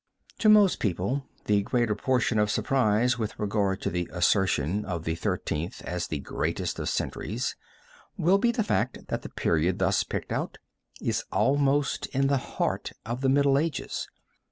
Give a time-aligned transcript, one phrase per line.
[0.39, 5.13] To most people the greater portion of surprise with regard to the assertion of the
[5.13, 7.55] Thirteenth as the greatest of centuries
[8.17, 10.57] will be the fact that the period thus picked out
[10.99, 14.07] is almost in the heart of the Middle Ages.